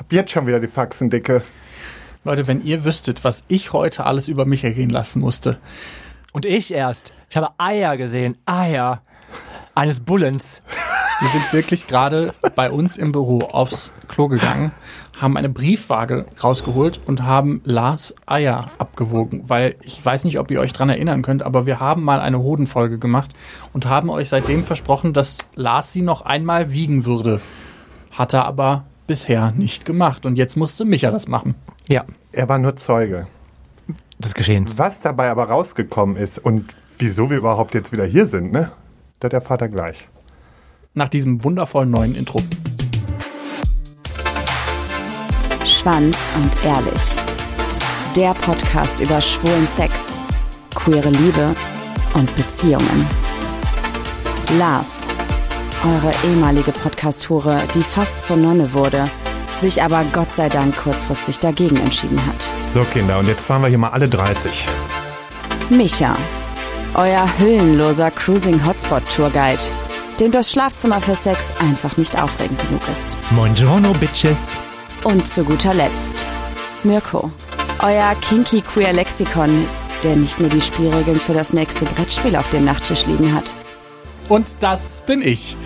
[0.00, 1.42] Hab jetzt schon wieder die Faxen dicke.
[2.24, 5.58] Leute, wenn ihr wüsstet, was ich heute alles über mich ergehen lassen musste.
[6.32, 7.12] Und ich erst.
[7.28, 8.38] Ich habe Eier gesehen.
[8.46, 9.02] Eier.
[9.74, 10.62] Eines Bullens.
[11.20, 14.72] Wir sind wirklich gerade bei uns im Büro aufs Klo gegangen,
[15.20, 20.60] haben eine Briefwaage rausgeholt und haben Lars Eier abgewogen, weil ich weiß nicht, ob ihr
[20.60, 23.32] euch dran erinnern könnt, aber wir haben mal eine Hodenfolge gemacht
[23.74, 27.42] und haben euch seitdem versprochen, dass Lars sie noch einmal wiegen würde.
[28.12, 31.56] Hat er aber bisher nicht gemacht und jetzt musste Micha das machen.
[31.88, 33.26] Ja, Er war nur Zeuge.
[34.20, 34.78] des Geschehens.
[34.78, 38.70] Was dabei aber rausgekommen ist und wieso wir überhaupt jetzt wieder hier sind, ne?
[39.18, 40.06] Das erfahrt er gleich.
[40.94, 42.40] Nach diesem wundervollen neuen Intro.
[45.64, 47.16] Schwanz und Ehrlich.
[48.14, 49.92] Der Podcast über schwulen Sex,
[50.72, 51.54] queere Liebe
[52.14, 53.06] und Beziehungen.
[54.56, 55.00] Lars,
[55.84, 59.04] eure ehemalige Podcast-Hure, die fast zur Nonne wurde,
[59.60, 62.36] sich aber Gott sei Dank kurzfristig dagegen entschieden hat.
[62.70, 64.68] So, Kinder, und jetzt fahren wir hier mal alle 30.
[65.70, 66.16] Micha,
[66.94, 69.62] euer hüllenloser Cruising Hotspot Tourguide,
[70.18, 73.16] dem das Schlafzimmer für Sex einfach nicht aufregend genug ist.
[73.30, 74.48] Buongiorno, Bitches.
[75.04, 76.26] Und zu guter Letzt
[76.82, 77.30] Mirko,
[77.80, 79.66] euer kinky queer Lexikon,
[80.02, 83.54] der nicht nur die Spielregeln für das nächste Brettspiel auf dem Nachttisch liegen hat.
[84.30, 85.56] Und das bin ich.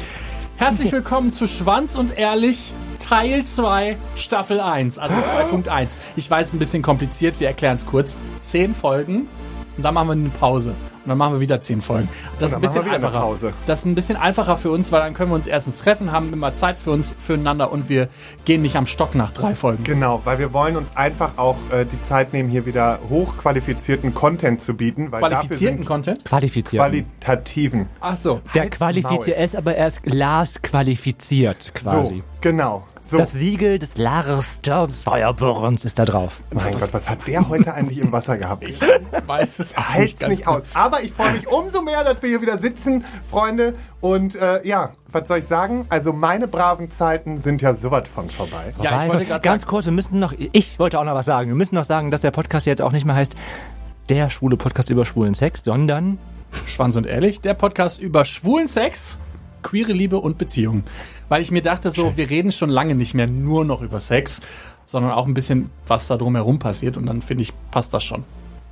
[0.57, 5.97] Herzlich willkommen zu Schwanz und Ehrlich Teil 2 Staffel 1, also 2.1.
[6.17, 8.17] Ich weiß, ein bisschen kompliziert, wir erklären es kurz.
[8.41, 9.29] Zehn Folgen
[9.77, 10.75] und dann machen wir eine Pause.
[11.05, 12.09] Und dann machen wir wieder zehn Folgen.
[12.39, 13.21] Das ist ein bisschen einfacher.
[13.21, 13.53] Pause.
[13.67, 16.33] Das ist ein bisschen einfacher für uns, weil dann können wir uns erstens treffen, haben
[16.33, 18.09] immer Zeit für uns, füreinander und wir
[18.47, 19.85] gehen nicht am Stock nach drei Folgen.
[19.85, 24.63] Genau, weil wir wollen uns einfach auch äh, die Zeit nehmen, hier wieder hochqualifizierten Content
[24.63, 26.25] zu bieten, weil dafür Qualifizierten sind Content?
[26.25, 26.83] Qualifiziert.
[26.83, 27.89] qualitativen.
[28.01, 28.41] Ach so.
[28.55, 32.17] Der qualifiziert, er ist aber erst Lars qualifiziert quasi.
[32.17, 32.85] So, genau.
[33.07, 33.19] So.
[33.19, 36.41] Das Siegel des Lars Stearns Feuerbohrens ist da drauf.
[36.55, 38.65] mein Gott, was hat der heute eigentlich im Wasser gehabt?
[38.65, 38.81] Ich
[39.27, 40.55] Weiß es halt's ganz nicht gut.
[40.57, 40.63] aus.
[40.73, 43.75] Aber ich freue mich umso mehr, dass wir hier wieder sitzen, Freunde.
[44.01, 45.85] Und äh, ja, was soll ich sagen?
[45.91, 48.73] Also meine braven Zeiten sind ja sowas von vorbei.
[48.81, 51.27] Ja, ich wollte gerade Ganz sagen- kurz, wir müssen noch, ich wollte auch noch was
[51.27, 51.49] sagen.
[51.51, 53.35] Wir müssen noch sagen, dass der Podcast jetzt auch nicht mehr heißt
[54.09, 56.19] der schwule Podcast über schwulen Sex, sondern
[56.67, 59.19] Schwanz und Ehrlich, der Podcast über schwulen Sex,
[59.63, 60.85] queere Liebe und Beziehungen.
[61.29, 64.41] Weil ich mir dachte so, wir reden schon lange nicht mehr nur noch über Sex,
[64.87, 68.25] sondern auch ein bisschen, was da drumherum passiert und dann finde ich, passt das schon.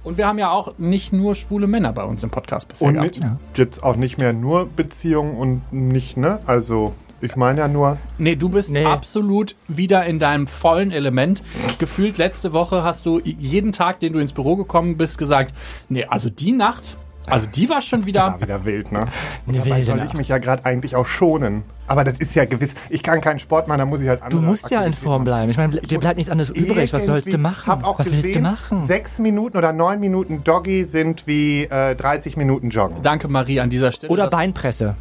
[0.05, 2.95] Und wir haben ja auch nicht nur schwule Männer bei uns im Podcast bisher Und
[2.95, 3.21] gehabt.
[3.21, 3.27] nicht,
[3.57, 6.41] jetzt auch nicht mehr nur Beziehungen und nicht, ne?
[6.47, 8.85] Also, ich meine ja nur, Nee, du bist Nee.
[8.85, 11.45] absolut wieder in deinem vollen Element.
[11.79, 15.55] Gefühlt letzte Woche hast du jeden Tag, den du ins Büro gekommen bist, gesagt,
[15.89, 16.97] nee, also die Nacht,
[17.27, 19.07] also die war schon wieder ja, wieder wild, ne?
[19.47, 21.63] Und dabei soll ich mich ja gerade eigentlich auch schonen.
[21.93, 22.75] Aber das ist ja gewiss.
[22.89, 25.25] Ich kann keinen Sport machen, da muss ich halt du andere musst ja in Form
[25.25, 25.51] bleiben.
[25.51, 26.91] Ich meine, dir bleibt nichts anderes übrig.
[26.95, 27.67] Was sollst du machen?
[27.67, 28.81] Hab auch was gesehen, willst du machen?
[28.81, 33.03] Sechs Minuten oder neun Minuten Doggy sind wie äh, 30 Minuten Joggen.
[33.03, 34.11] Danke, Marie, an dieser Stelle.
[34.11, 34.95] Oder Beinpresse.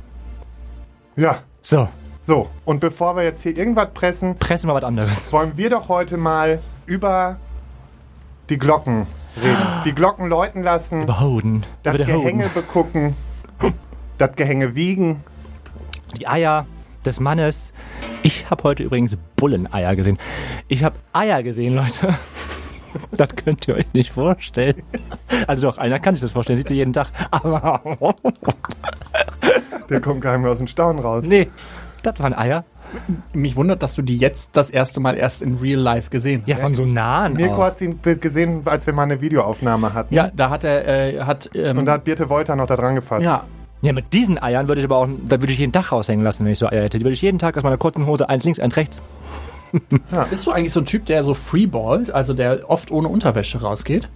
[1.16, 1.88] Ja, So,
[2.19, 2.50] so.
[2.66, 5.31] Und bevor wir jetzt hier irgendwas pressen, pressen wir was anderes.
[5.31, 7.38] wollen wir doch heute mal über
[8.50, 9.07] die Glocken
[9.41, 9.57] reden.
[9.85, 11.63] Die Glocken läuten lassen, Über Hoden.
[11.84, 12.53] das Gehänge Hoden.
[12.53, 13.16] begucken,
[14.18, 15.24] das Gehänge wiegen.
[16.19, 16.66] Die Eier
[17.06, 17.73] des Mannes.
[18.23, 20.17] Ich habe heute übrigens Bulleneier gesehen.
[20.67, 22.13] Ich habe Eier gesehen, Leute.
[23.16, 24.84] Das könnt ihr euch nicht vorstellen.
[25.47, 26.57] Also doch, einer kann sich das vorstellen.
[26.57, 27.07] Sieht sie jeden Tag.
[27.31, 27.81] Aber
[29.89, 31.23] Der kommt gar nicht mehr aus dem Staunen raus.
[31.25, 31.47] nee,
[32.03, 32.66] das waren Eier.
[33.31, 36.50] Mich wundert, dass du die jetzt das erste Mal erst in Real Life gesehen hast.
[36.50, 37.35] Ja, von so nahen.
[37.35, 37.68] Mirko auch.
[37.68, 40.13] hat sie gesehen, als wir mal eine Videoaufnahme hatten.
[40.13, 42.95] Ja, da hat er, äh, hat, ähm, Und da hat Birte Wolter noch da dran
[42.95, 43.23] gefasst.
[43.23, 43.45] ja,
[43.81, 46.46] Ja, mit diesen Eiern würde ich aber auch, da würde ich jeden Tag raushängen lassen,
[46.46, 47.00] wenn ich so Eier hätte.
[47.00, 49.02] Die würde ich jeden Tag aus meiner kurzen Hose eins links, eins rechts.
[50.30, 54.09] bist du eigentlich so ein Typ, der so freeballt, also der oft ohne Unterwäsche rausgeht?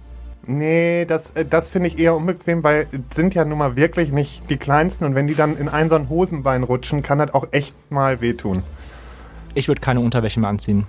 [0.46, 4.12] Nee, das, äh, das finde ich eher unbequem, weil es sind ja nun mal wirklich
[4.12, 7.34] nicht die kleinsten und wenn die dann in ein so ein Hosenbein rutschen, kann das
[7.34, 8.62] auch echt mal wehtun.
[9.54, 10.86] Ich würde keine Unterwäsche mehr anziehen.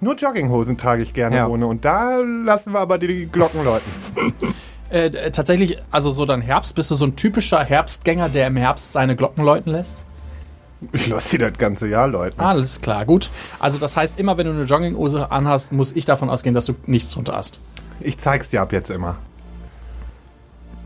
[0.00, 1.46] Nur Jogginghosen trage ich gerne Ja.
[1.46, 3.90] ohne und da lassen wir aber die Glocken läuten.
[4.94, 8.92] Äh, tatsächlich, also so dann Herbst, bist du so ein typischer Herbstgänger, der im Herbst
[8.92, 10.00] seine Glocken läuten lässt?
[10.92, 12.38] Ich lasse sie das ganze Jahr läuten.
[12.40, 13.28] Alles klar, gut.
[13.58, 16.74] Also das heißt, immer wenn du eine Jogginghose anhast, muss ich davon ausgehen, dass du
[16.86, 17.58] nichts drunter hast.
[18.00, 19.16] Ich zeig's dir ab jetzt immer.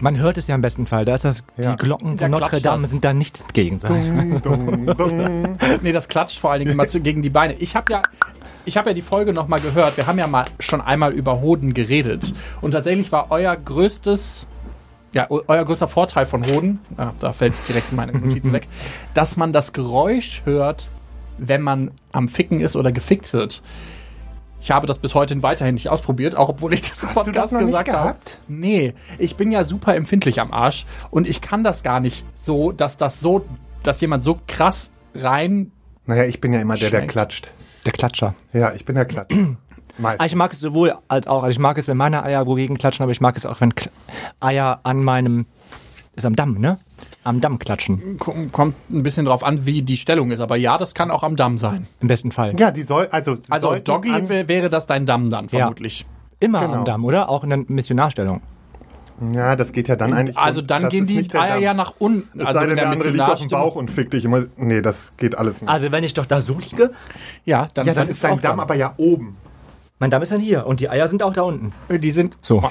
[0.00, 1.04] Man hört es ja im besten Fall.
[1.04, 1.72] Da ist das, Ja.
[1.72, 2.90] die Glocken Da von Notre klatscht Dame das.
[2.92, 3.78] sind da nichts gegen.
[3.80, 5.58] Dung, dung, dung.
[5.82, 7.54] Nee, das klatscht vor allen Dingen immer zu, gegen die Beine.
[7.54, 8.02] Ich habe ja,
[8.68, 9.96] ich habe ja die Folge noch mal gehört.
[9.96, 14.46] Wir haben ja mal schon einmal über Hoden geredet und tatsächlich war euer größtes,
[15.14, 18.68] ja, eu- euer größter Vorteil von Hoden, ah, da fällt direkt meine Notizen weg,
[19.14, 20.88] dass man das Geräusch hört,
[21.38, 23.62] wenn man am Ficken ist oder gefickt wird.
[24.60, 27.60] Ich habe das bis heute weiterhin nicht ausprobiert, auch obwohl ich das im Podcast das
[27.64, 28.18] gesagt habe.
[28.48, 32.72] Nee, ich bin ja super empfindlich am Arsch und ich kann das gar nicht so,
[32.72, 33.44] dass das so,
[33.84, 35.70] dass jemand so krass rein.
[36.06, 37.12] Naja, ich bin ja immer der, der Schmeckt.
[37.12, 37.52] klatscht.
[37.88, 38.34] Der Klatscher.
[38.52, 39.38] Ja, ich bin der Klatscher.
[39.98, 40.20] Meistens.
[40.20, 41.42] Ah, Ich mag es sowohl als auch.
[41.42, 43.74] Also ich mag es, wenn meine Eier wogegen klatschen, aber ich mag es auch, wenn
[43.74, 43.88] Kl
[44.40, 45.46] Eier an meinem,
[46.14, 46.78] ist am Damm, ne?
[47.24, 48.18] Am Damm klatschen.
[48.18, 51.22] Kom- Kommt ein bisschen drauf an, wie die Stellung ist, aber ja, das kann auch
[51.22, 51.86] am Damm sein.
[52.00, 52.52] Im besten Fall.
[52.60, 55.60] ja, die soll, also, Also Doggy wäre das dein Damm dann Ja.
[55.60, 56.04] vermutlich.
[56.40, 56.74] Immer Genau.
[56.80, 57.30] am Damm, oder?
[57.30, 58.42] Auch in der Missionarstellung.
[59.32, 60.38] Ja, das geht ja dann eigentlich.
[60.38, 62.38] Also dann gehen die Eier ja nach unten.
[62.38, 63.48] Es Also sei denn, der der andere liegt auf dem.
[63.48, 64.44] Bauch und fickt dich immer.
[64.56, 65.70] Nee, das geht alles nicht.
[65.70, 66.92] Also wenn ich doch da so liege,
[67.44, 68.60] Ja, dann, ja, dann ist dein Damm Damm.
[68.60, 69.36] aber ja oben.
[70.00, 71.72] Mein Damm ist dann hier und die Eier sind auch da unten.
[71.90, 72.62] die sind So.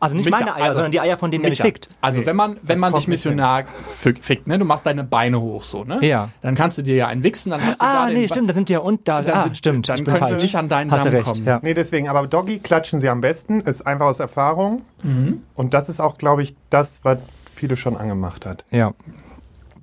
[0.00, 1.88] Also nicht Micha, meine Eier, also- sondern die Eier, von denen der mich fickt.
[2.00, 3.64] Also Nee, wenn man, wenn das man dich missionar
[4.00, 5.98] fick- fickt, ne, du machst deine Beine hoch so, ne?
[6.04, 6.28] Ja.
[6.42, 8.50] Dann kannst du dir ja einen wichsen, dann hast du da Ah, den nee, stimmt,
[8.50, 9.22] da sind die ja und da.
[9.22, 10.36] Dann ah, sind- stimmt, dann falsch.
[10.38, 11.44] sie nicht an deinen Hast du Damm recht, kommen.
[11.44, 11.60] Ja.
[11.62, 14.82] Nee, deswegen, aber Doggy klatschen sie am besten, ist einfach aus Erfahrung.
[15.04, 15.42] Mhm.
[15.54, 17.18] Und das ist auch, glaube ich, das, was
[17.52, 18.64] viele schon angemacht hat.
[18.70, 18.92] ja.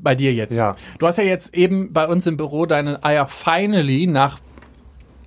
[0.02, 0.57] bei dir jetzt.
[0.57, 0.78] Ja.
[0.98, 4.40] Du hast ja jetzt eben bei uns im Büro deine Eier finally nach,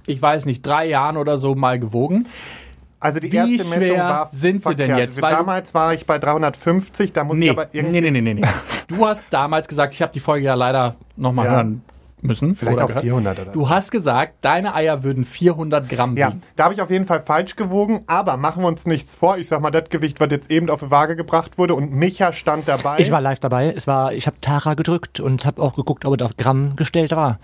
[0.06, 2.26] ich weiß nicht, drei Jahren oder so mal gewogen.
[3.00, 4.98] Also die Wie erste Messung schwer war sind sie denn verkehrt.
[5.08, 5.22] jetzt?
[5.22, 8.20] Weil du- Damals war ich bei 350, da muss Nee, ich aber irgendwie nee, nee,
[8.20, 8.42] nee, nee.
[8.88, 11.52] Du hast damals gesagt, ich habe die Folge ja leider nochmal Ja.
[11.52, 11.82] hören
[12.20, 12.54] müssen.
[12.54, 13.02] Vielleicht auch gehört.
[13.02, 16.42] 400 oder Du hast gesagt, deine Eier würden 400 Gramm Ja, wiegen.
[16.54, 19.36] da habe ich auf jeden Fall falsch gewogen, aber machen wir uns nichts vor.
[19.38, 22.32] Ich sag mal, das Gewicht, was jetzt eben auf die Waage gebracht wurde und Micha
[22.32, 23.00] stand dabei.
[23.00, 23.72] Ich war live dabei.
[23.74, 27.10] Es war, ich habe Tara gedrückt und habe auch geguckt, ob es auf Gramm gestellt
[27.10, 27.40] war.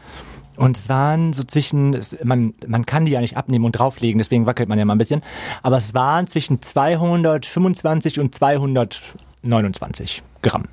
[0.58, 4.44] Und es waren so zwischen, man, man kann die ja nicht abnehmen und drauflegen, deswegen
[4.44, 5.22] wackelt man ja mal ein bisschen.
[5.62, 10.64] Aber es waren zwischen 225 und 229 Gramm.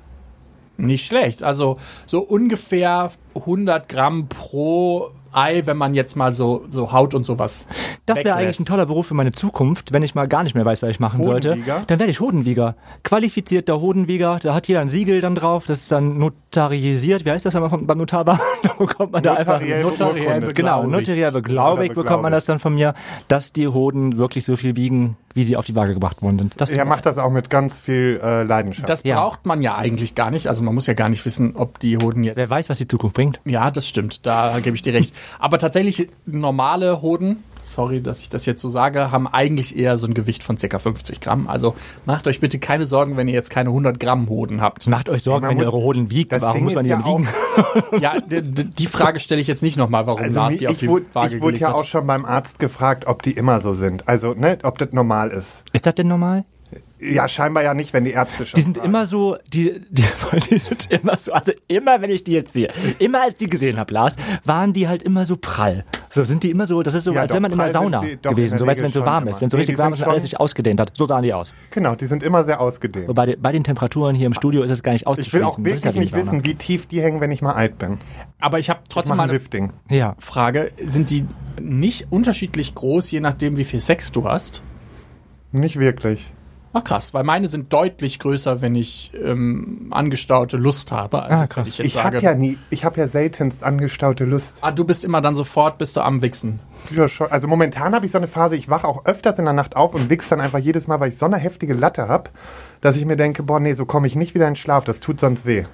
[0.76, 1.44] Nicht schlecht.
[1.44, 7.24] Also so ungefähr 100 Gramm pro Ei, wenn man jetzt mal so, so Haut und
[7.26, 7.68] sowas.
[8.06, 10.64] Das wäre eigentlich ein toller Beruf für meine Zukunft, wenn ich mal gar nicht mehr
[10.64, 11.58] weiß, was ich machen sollte.
[11.86, 12.74] Dann werde ich Hodenwieger.
[13.04, 17.24] Qualifizierter Hodenwieger, da hat jeder ein Siegel dann drauf, das ist dann notarisiert.
[17.26, 18.40] Wie heißt das, wenn man vom- beim Notar war?
[18.62, 20.52] da bekommt man da einfach Notariell.
[20.54, 22.94] Genau, notariell beglaubigt bekommt man das dann von mir,
[23.28, 26.60] dass die Hoden wirklich so viel wiegen, wie sie auf die Waage gebracht worden sind.
[26.60, 28.88] Das er macht das auch mit ganz viel äh, Leidenschaft.
[28.88, 29.20] Das Ja.
[29.20, 30.48] braucht man ja eigentlich gar nicht.
[30.48, 32.36] Also man muss ja gar nicht wissen, ob die Hoden jetzt.
[32.36, 33.38] wer weiß, was die Zukunft bringt.
[33.44, 34.24] Ja, das stimmt.
[34.26, 35.14] Da gebe ich dir recht.
[35.38, 40.06] Aber tatsächlich normale Hoden, sorry, dass ich das jetzt so sage, haben eigentlich eher so
[40.06, 40.78] ein Gewicht von ca.
[40.78, 41.48] 50 Gramm.
[41.48, 41.74] Also
[42.04, 44.86] macht euch bitte keine Sorgen, wenn ihr jetzt keine 100 Gramm Hoden habt.
[44.86, 46.32] Macht euch Sorgen, wenn ihr eure Hoden wiegt.
[46.32, 47.28] das Warum Ding muss man ist die ja wiegen?
[47.92, 50.78] auch, Ja, die Frage stelle ich jetzt nicht nochmal, warum also Lars die auf ich
[50.80, 51.74] die wurde, Waage ich wurde ja hat.
[51.74, 54.08] auch schon beim Arzt gefragt, ob die immer so sind.
[54.08, 55.64] Also, ne, ob das normal ist.
[55.72, 56.44] Ist das denn normal?
[56.98, 58.88] Ja, scheinbar ja nicht, wenn die Ärzte schon Die sind fragen.
[58.88, 60.02] immer so, die, die,
[60.50, 63.48] die sind immer so, also immer, wenn ich die jetzt sehe, immer als ich die
[63.50, 65.84] gesehen habe, Lars, waren die halt immer so prall.
[66.16, 67.72] So sind die immer so, das ist so, Ja, als doch, wäre man in der
[67.72, 69.30] Sauna sie doch gewesen, der so weißt du, wenn es so warm immer.
[69.30, 70.92] ist, wenn es so Nee, richtig warm ist und alles sich ausgedehnt hat.
[70.94, 71.54] So sahen die aus.
[71.70, 73.08] Genau, die sind immer sehr ausgedehnt.
[73.08, 75.44] Wobei bei den Temperaturen hier im Studio ist es gar nicht Ich will auszuschließen.
[75.44, 76.22] auch ja wirklich wie nicht Sauna.
[76.24, 77.98] wissen, wie tief die hängen, wenn ich mal alt bin.
[78.40, 79.72] Aber ich habe Ich trotzdem mache mal ein eine Lifting.
[79.90, 80.16] Ja.
[80.18, 80.72] Frage.
[80.86, 81.26] Sind die
[81.60, 84.62] nicht unterschiedlich groß, je nachdem, wie viel Sex du hast?
[85.52, 86.32] Nicht wirklich.
[86.78, 91.22] Ach krass, weil meine sind deutlich größer, wenn ich ähm, angestaute Lust habe.
[91.22, 91.68] Also, Ah, krass.
[91.68, 94.58] Ich, Ich habe ja nie, ich habe ja seltenst angestaute Lust.
[94.60, 96.60] Ah, du bist immer dann sofort, bist du am Wichsen.
[96.90, 97.28] Ja, schon.
[97.30, 99.94] Also momentan habe ich so eine Phase, ich wache auch öfters in der Nacht auf
[99.94, 102.28] und wichs dann einfach jedes Mal, weil ich so eine heftige Latte habe,
[102.82, 105.18] dass ich mir denke, boah, nee, so komme ich nicht wieder in Schlaf, das tut
[105.18, 105.64] sonst weh.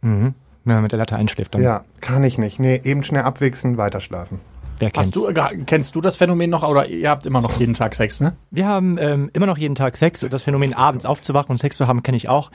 [0.00, 0.34] Mhm.
[0.64, 1.62] Wenn man mit der Latte einschläft, dann.
[1.62, 2.58] Ja, kann ich nicht.
[2.58, 4.40] Nee, eben schnell abwichsen, weiter schlafen.
[4.80, 5.08] Wer kennt's?
[5.08, 7.94] Hast du, äh, kennst du das Phänomen noch oder ihr habt immer noch jeden Tag
[7.94, 8.36] Sex, ne?
[8.50, 10.20] Wir haben ähm, immer noch jeden Tag Sex.
[10.28, 12.50] Das Phänomen, abends aufzuwachen und Sex zu haben, kenne ich auch.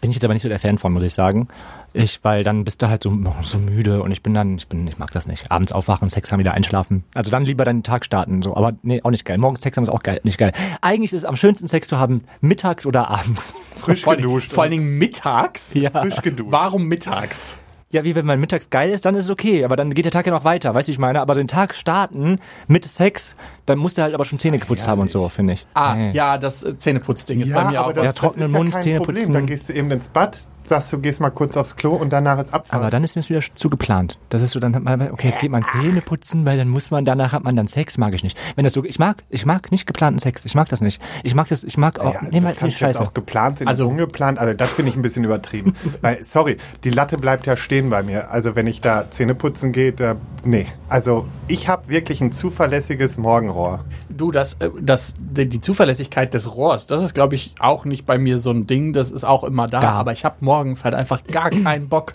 [0.00, 1.48] Bin ich jetzt aber nicht so der Fan von, muss ich sagen.
[1.92, 4.86] Ich, weil dann bist du halt so, so müde und ich bin dann, ich bin,
[4.86, 5.50] ich mag das nicht.
[5.50, 7.02] Abends aufwachen, Sex haben, wieder einschlafen.
[7.14, 8.54] Also dann lieber deinen Tag starten, so.
[8.56, 9.38] Aber nee, auch nicht geil.
[9.38, 10.52] Morgens Sex haben ist auch geil, nicht geil.
[10.82, 13.56] Eigentlich ist es am schönsten Sex zu haben, mittags oder abends.
[13.74, 14.52] Frisch Vor, geduscht.
[14.52, 15.74] vor allen Dingen mittags.
[15.74, 15.90] Ja.
[15.90, 16.52] frisch geduscht.
[16.52, 17.56] Warum mittags?
[17.90, 19.64] Ja, wie wenn man mittags geil ist, dann ist es okay.
[19.64, 21.20] Aber dann geht der Tag ja noch weiter, weißt du, ich meine?
[21.22, 23.36] Aber den Tag starten mit Sex,
[23.68, 25.66] dann musst du halt aber schon Zähne geputzt haben und so, finde ich.
[25.74, 26.10] Ah, Nee.
[26.12, 28.58] ja, das äh, Zähneputzding ist ja, bei mir aber auch das, Ja, trockenen ist ja
[28.58, 29.16] Mund, kein Zähne Problem.
[29.16, 29.34] putzen.
[29.34, 32.38] Dann gehst du eben ins Bad, sagst du, gehst mal kurz aufs Klo und danach
[32.38, 32.80] ist Abfahrt.
[32.80, 34.18] Aber dann ist mir das wieder zu geplant.
[34.28, 36.90] Das ist so, dann hat man, okay, jetzt geht man Zähne putzen, weil dann muss
[36.90, 38.36] man, danach hat man dann Sex, mag ich nicht.
[38.56, 40.44] Wenn das so, ich mag, ich mag nicht geplanten Sex.
[40.44, 41.00] Ich mag das nicht.
[41.22, 43.02] Ich mag das, ich mag auch, ja, also nee, das kann scheiße.
[43.02, 45.74] auch geplant sein, Also- also ungeplant, aber das finde ich ein bisschen übertrieben.
[46.00, 48.30] Weil, sorry, die Latte bleibt ja stehen bei mir.
[48.30, 50.66] Also wenn ich da Zähne putzen gehe, da, nee.
[50.88, 53.18] Also ich habe wirklich ein zuverlässiges
[53.58, 53.84] Wasserrohr.
[54.08, 58.18] Du, das, äh, das, die, Zuverlässigkeit des Rohrs, das ist, glaube ich, auch nicht bei
[58.18, 58.92] mir so ein Ding.
[58.92, 59.80] Das ist auch immer da.
[59.80, 59.94] Gar.
[59.94, 62.14] Aber ich habe morgens halt einfach gar keinen Bock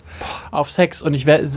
[0.50, 1.02] auf Sex.
[1.02, 1.48] Und ich werde.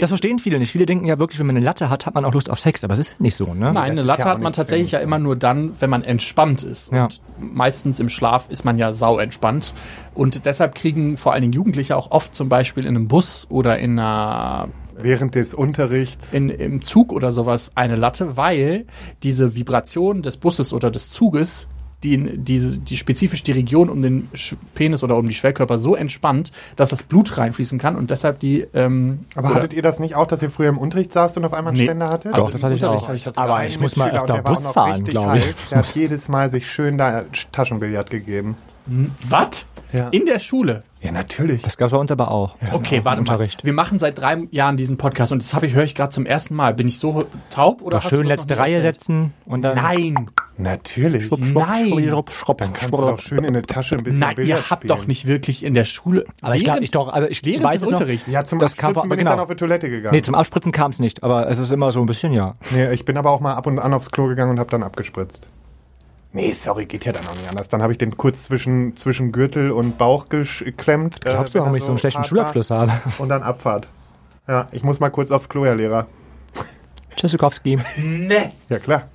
[0.00, 0.70] Das verstehen viele nicht.
[0.70, 2.84] Viele denken ja wirklich, wenn man eine Latte hat, hat man auch Lust auf Sex.
[2.84, 3.72] Aber es ist nicht so, ne?
[3.72, 6.92] Nein, eine Latte ja hat man tatsächlich ja immer nur dann, wenn man entspannt ist.
[6.92, 7.04] Ja.
[7.04, 9.72] Und meistens im Schlaf ist man ja sau entspannt.
[10.14, 13.78] Und deshalb kriegen vor allen Dingen Jugendliche auch oft zum Beispiel in einem Bus oder
[13.78, 16.32] in einer Während des Unterrichts.
[16.32, 18.86] in, im Zug oder sowas eine Latte, weil
[19.22, 21.68] diese Vibration des Busses oder des Zuges
[22.04, 24.28] die, die, die spezifisch die Region um den
[24.74, 28.66] Penis oder um die Schwellkörper so entspannt, dass das Blut reinfließen kann und deshalb die.
[28.74, 31.54] Ähm, aber hattet ihr das nicht auch, dass ihr früher im Unterricht saßt und auf
[31.54, 31.84] einmal einen Nee.
[31.86, 32.34] Ständer hattet?
[32.34, 33.02] Also Doch, das hatte ich auch.
[33.08, 35.46] hatte ich das Aber ich muss mal öfter Bus fahren, richtig glaube ich.
[35.46, 35.56] heiß.
[35.70, 38.56] Der hat jedes Mal sich schön da Taschenbillard gegeben.
[39.28, 39.66] Was?
[39.92, 40.08] Ja.
[40.10, 40.82] In der Schule?
[41.06, 41.62] Ja, natürlich.
[41.62, 42.56] Das gab es bei uns aber auch.
[42.72, 43.30] Okay, warte mal.
[43.30, 43.64] Unterricht.
[43.64, 46.26] Wir machen seit drei Jahren diesen Podcast und das habe ich höre ich gerade zum
[46.26, 46.74] ersten Mal.
[46.74, 48.96] Bin ich so taub oder hast du schön letzte Reihe erzählt?
[49.00, 49.76] setzen und dann.
[49.76, 50.14] Nein,
[50.58, 51.26] Natürlich.
[51.26, 51.86] Schrupp, schrupp, Nein.
[51.88, 54.48] schrupp, schrupp, schrupp, Dann kannst du doch schön in eine Tasche ein bisschen nein, Billard
[54.48, 54.96] ihr habt spielen.
[54.98, 56.24] doch nicht wirklich in der Schule.
[56.40, 58.00] Aber ich glaube, während- ich doch, also ich während weiß des es noch.
[58.00, 58.32] Unterrichts.
[58.32, 59.30] Ja, zum Das kam Abspritzen bin genau.
[59.32, 60.14] ich dann auf die Toilette gegangen.
[60.16, 62.54] Nee, zum Abspritzen kam es nicht, aber es ist immer so ein bisschen, ja.
[62.70, 64.82] Nee, ich bin aber auch mal ab und an aufs Klo gegangen und habe dann
[64.82, 65.46] abgespritzt.
[66.36, 67.68] Nee, sorry, geht ja dann auch nicht anders.
[67.70, 71.24] Dann habe ich den kurz zwischen, zwischen Gürtel und Bauch geklemmt.
[71.26, 72.92] äh, Glaubst du, wenn warum ich so einen schlechten Schulabschluss habe?
[73.18, 73.88] Und dann Abfahrt.
[74.46, 76.06] Ja, ich muss mal kurz aufs Klo, Herr Lehrer.
[77.16, 77.78] Tschüssikowski.
[77.98, 78.50] Nee.
[78.68, 79.08] Ja, klar.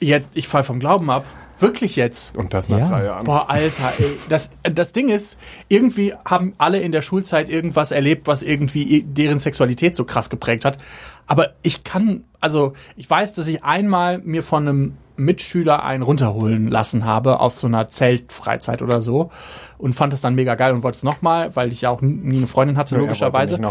[0.00, 1.24] Jetzt, ich fall vom Glauben ab.
[1.58, 2.34] Wirklich jetzt.
[2.34, 2.88] Und das nach Ja.
[2.88, 3.24] drei Jahren.
[3.24, 4.18] Boah, Alter, ey.
[4.28, 9.38] Das, das Ding ist, irgendwie haben alle in der Schulzeit irgendwas erlebt, was irgendwie deren
[9.38, 10.78] Sexualität so krass geprägt hat.
[11.26, 16.68] Aber ich kann, also ich weiß, dass ich einmal mir von einem Mitschüler einen runterholen
[16.68, 19.30] lassen habe auf so einer Zeltfreizeit oder so
[19.78, 22.38] und fand das dann mega geil und wollte es nochmal, weil ich ja auch nie
[22.38, 23.52] eine Freundin hatte, Nur er logischerweise.
[23.52, 23.70] wollte nicht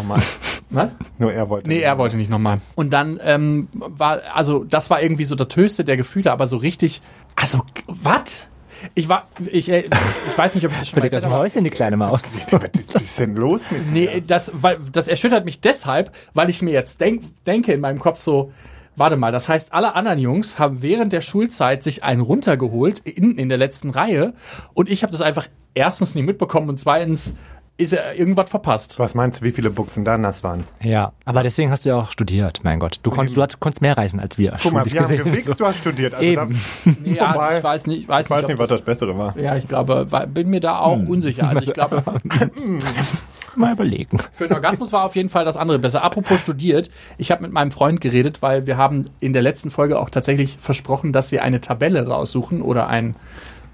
[0.71, 0.91] nochmal.
[1.17, 2.59] Nur er wollte Nee, nicht er noch wollte nicht nochmal.
[2.75, 6.57] Und dann ähm, war, also das war irgendwie so das höchste der Gefühle, aber so
[6.57, 7.01] richtig,
[7.35, 8.47] also was?
[8.93, 9.89] Ich war, ich, äh,
[10.29, 11.25] ich weiß nicht, ob ich das schon mal das.
[11.25, 12.51] Häuschen, die kleine Maus.
[12.51, 13.91] Was ist denn los mit dir?
[13.93, 17.99] Nee, das, weil, das erschüttert mich deshalb, weil ich mir jetzt denk, denke in meinem
[17.99, 18.51] Kopf so,
[18.95, 23.37] warte mal, das heißt, alle anderen Jungs haben während der Schulzeit sich einen runtergeholt, in,
[23.37, 24.33] in der letzten Reihe,
[24.73, 27.33] und ich habe das einfach erstens nie mitbekommen und zweitens
[27.77, 28.99] ist er irgendwas verpasst.
[28.99, 30.63] Was meinst du, wie viele Buchsen da nass waren?
[30.81, 32.99] Ja, aber deswegen hast du ja auch studiert, mein Gott.
[33.03, 34.55] Du konntest, du hast, konntest mehr reisen als wir.
[34.61, 35.25] Guck mal, wir haben gesehen.
[35.25, 36.13] gewichst, du hast studiert.
[36.13, 36.61] Also Eben.
[37.03, 39.37] Ja, Wobei, ich weiß nicht, weiß ich weiß ob nicht, was das Bessere war.
[39.37, 41.49] Ja, ich glaube, bin mir da auch unsicher.
[41.49, 42.01] Also ich glaube,
[43.55, 44.17] Mal überlegen.
[44.31, 46.03] für den Orgasmus war auf jeden Fall das andere besser.
[46.03, 49.99] Apropos studiert, ich habe mit meinem Freund geredet, weil wir haben in der letzten Folge
[49.99, 53.15] auch tatsächlich versprochen, dass wir eine Tabelle raussuchen oder ein,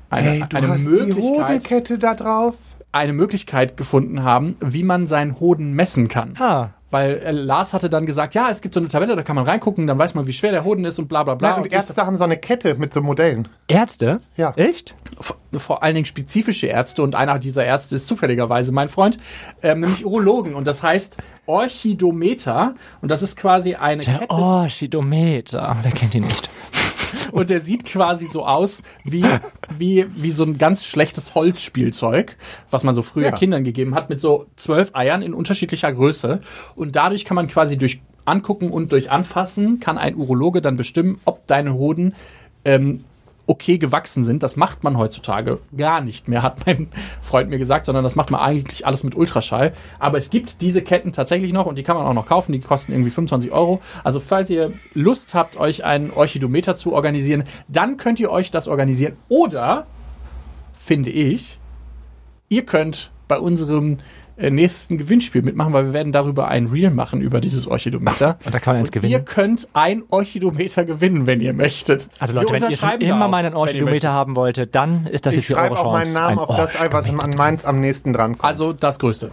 [0.10, 2.56] eine, Hey, du eine, hast die Möglichkeit, Hodenkette da drauf.
[2.92, 6.36] eine Möglichkeit gefunden haben, wie man seinen Hoden messen kann.
[6.40, 9.36] Ah, Weil äh, Lars hatte dann gesagt, ja, es gibt so eine Tabelle, da kann
[9.36, 11.50] man reingucken, dann weiß man, wie schwer der Hoden ist und bla bla bla.
[11.50, 13.48] Ja, und ich Ärzte haben so eine Kette mit so Modellen.
[13.68, 14.20] Ärzte?
[14.38, 14.52] Ja.
[14.58, 14.94] Echt?
[15.20, 19.18] vor- vor allen Dingen spezifische Ärzte und einer dieser Ärzte ist zufälligerweise mein Freund,
[19.64, 25.78] ähm, nämlich Urologen und das heißt Orchidometer und das ist quasi eine Der Kette Orchidometer.
[25.82, 26.50] Wer kennt ihn nicht?
[27.32, 29.26] Und der sieht quasi so aus wie,
[29.78, 32.38] wie, wie so ein ganz schlechtes Holzspielzeug,
[32.70, 33.38] was man so früher Ja.
[33.38, 36.42] Kindern gegeben hat, mit so zwölf Eiern in unterschiedlicher Größe
[36.76, 41.20] und dadurch kann man quasi durch Angucken und durch Anfassen kann ein Urologe dann bestimmen,
[41.26, 42.14] ob deine Hoden
[42.66, 43.04] ähm,
[43.52, 44.44] okay gewachsen sind.
[44.44, 46.88] Das macht man heutzutage gar nicht mehr, hat mein
[47.22, 49.74] Freund mir gesagt, sondern das macht man eigentlich alles mit Ultraschall.
[50.00, 52.54] Aber es gibt diese Ketten tatsächlich noch und die kann man auch noch kaufen.
[52.54, 53.82] Die kosten irgendwie 25 Euro.
[54.06, 58.70] Also falls ihr Lust habt, euch einen Orchidometer zu organisieren, dann könnt ihr euch das
[58.70, 59.18] organisieren.
[59.28, 59.86] Oder,
[60.80, 61.60] finde ich,
[62.48, 63.98] ihr könnt bei unserem
[64.50, 68.40] nächsten Gewinnspiel mitmachen, weil wir werden darüber ein Reel machen über dieses Orchidometer.
[68.44, 69.12] Und da kann man eins Und gewinnen?
[69.12, 72.10] Ihr könnt ein Orchidometer gewinnen, wenn ihr möchtet.
[72.20, 75.48] Also Leute, wenn ihr schon immer mal einen Orchidometer haben wolltet, dann ist das Ich
[75.48, 76.00] jetzt eure schreibe auch Chance.
[76.00, 78.44] meinen Namen Ein auf das Ei, was an meins am nächsten dran kommt.
[78.44, 79.32] Also das Größte.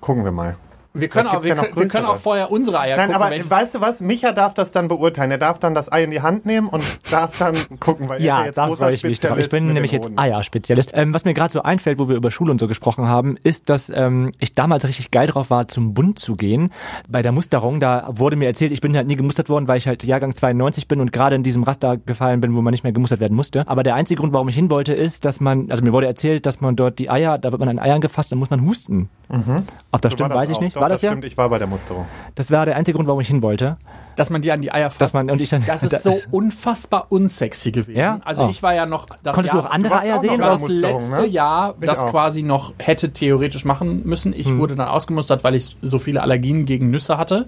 [0.00, 0.56] Gucken wir mal.
[0.94, 3.22] Wir können, auch, wir, ja noch können, wir können auch vorher unsere Eier Nein, gucken.
[3.22, 4.00] aber weißt du was?
[4.00, 5.30] Micha darf das dann beurteilen.
[5.30, 8.18] Er darf dann das Ei in die Hand nehmen und darf dann gucken, weil er
[8.18, 9.38] ist Ja, ja jetzt großer ich mich drauf.
[9.38, 10.10] Ich Spezialist bin nämlich jetzt.
[10.16, 10.90] Eier-Spezialist.
[10.94, 13.68] Ähm, was mir gerade so einfällt, wo wir über Schule und so gesprochen haben, ist,
[13.70, 16.72] dass ähm, ich damals richtig geil drauf war, zum Bund zu gehen.
[17.08, 19.86] Bei der Musterung, da wurde mir erzählt, ich bin halt nie gemustert worden, weil ich
[19.86, 22.92] halt Jahrgang 92 bin und gerade in diesem Raster gefallen bin, wo man nicht mehr
[22.92, 23.68] gemustert werden musste.
[23.68, 26.46] Aber der einzige Grund, warum ich hin wollte, ist, dass man, also mir wurde erzählt,
[26.46, 29.10] dass man dort die Eier, da wird man an Eiern gefasst, dann muss man husten.
[29.28, 29.66] Ob das Mhm.
[30.02, 30.60] So stimmt, das weiß ich auch.
[30.62, 30.77] nicht.
[30.78, 31.10] Doch, war das, ja?
[31.10, 32.06] stimmt, ich war bei der Musterung.
[32.34, 33.76] Das war der einzige Grund, warum ich hin wollte.
[34.16, 35.00] Dass man dir an die Eier fasst.
[35.00, 35.62] Dass man und ich dann.
[35.64, 37.96] das ist so unfassbar unsexy gewesen.
[37.98, 38.18] Ja?
[38.24, 38.48] Also Oh.
[38.48, 40.32] ich war ja noch das Konntest Jahr, du auch andere warst Eier auch sehen?
[40.32, 41.26] Ich war das letzte ne?
[41.26, 42.10] Jahr, Ich das auch.
[42.10, 44.32] quasi noch hätte theoretisch machen müssen.
[44.32, 44.58] Ich Hm.
[44.58, 47.46] wurde dann ausgemustert, weil ich so viele Allergien gegen Nüsse hatte.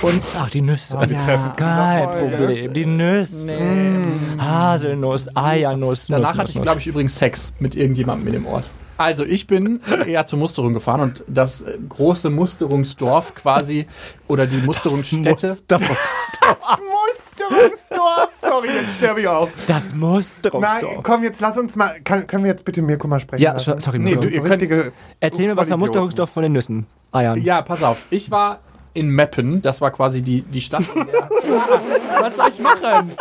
[0.00, 0.96] Und Ach, die Nüsse.
[0.96, 2.08] treffen uns in Kein.
[2.10, 2.72] Problem.
[2.74, 3.54] Die Nüsse.
[3.54, 4.42] nee.
[4.42, 6.06] Haselnuss, Eiernuss.
[6.06, 8.70] danach Nuss, hatte ich, Nuss, glaube ich, übrigens Sex mit irgendjemandem in dem Ort.
[8.98, 13.86] Also ich bin ja zur Musterung gefahren und das äh, große Musterungsdorf quasi
[14.26, 15.56] oder die Musterungsstätte.
[15.68, 18.28] Das Musterungsdorf!
[18.40, 19.48] Sorry, jetzt sterbe ich auch.
[19.68, 21.02] Das Nein, Musterungsdorf.
[21.02, 22.00] komm, jetzt lass uns mal.
[22.02, 23.42] Kann, können wir jetzt bitte Mirko mal sprechen?
[23.42, 23.78] Ja, lassen?
[23.80, 24.22] sorry, Nee, Mirko.
[24.24, 25.78] du- So ihr könnt- Erzähl mir was vom.
[25.80, 26.86] Musterungsdorf von den Nüssen.
[27.12, 27.40] Eiern.
[27.40, 28.06] Ja, pass auf.
[28.10, 28.60] Ich war
[28.94, 29.62] in Meppen.
[29.62, 31.14] Das war quasi die, die Stadt, in der...
[31.14, 31.28] Ja,
[32.20, 33.12] was soll ich machen?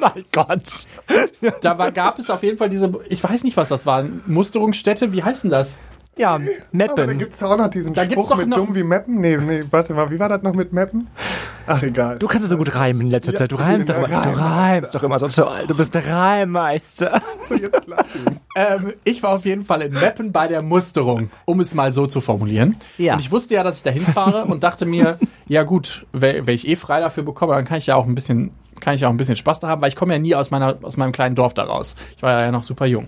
[0.00, 0.86] Mein Gott.
[1.62, 2.90] Da war, gab es auf jeden Fall diese...
[3.08, 4.04] Ich weiß nicht, was das war.
[4.26, 5.78] Musterungsstätte, wie heißt denn das?
[6.16, 7.18] Ja, Aber da Meppen.
[7.18, 9.20] gibt's doch auch noch diesen Da Spruch mit noch- dumm wie Mappen.
[9.20, 11.08] Nee, nee, warte mal, wie war das noch mit Mappen?
[11.70, 12.18] Ach, egal.
[12.18, 13.52] Du kannst es so gut reimen in letzter Ja, Zeit.
[13.52, 14.06] Du reimst doch immer.
[14.08, 14.40] Du Reimmeister.
[14.44, 15.64] reimst doch immer so toll.
[15.68, 17.22] Du bist der Reimmeister.
[17.48, 17.86] So, jetzt.
[18.56, 22.06] Ähm, ich war auf jeden Fall in Meppen bei der Musterung, um es mal so
[22.06, 22.76] zu formulieren.
[22.98, 23.14] Ja.
[23.14, 26.66] Und ich wusste ja, dass ich da hinfahre und dachte mir, ja gut, wenn ich
[26.66, 28.50] eh frei dafür bekomme, dann kann ich ja auch ein bisschen,
[28.80, 30.50] kann ich ja auch ein bisschen Spaß da haben, weil ich komme ja nie aus
[30.50, 31.94] meiner, aus meinem kleinen Dorf da raus.
[32.16, 33.06] Ich war ja noch super jung.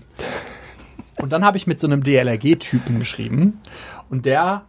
[1.21, 3.59] Und dann habe ich mit so einem DLRG-Typen geschrieben
[4.09, 4.63] und der,